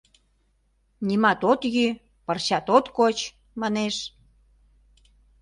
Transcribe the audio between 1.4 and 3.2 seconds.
от йӱ, пырчат от коч!—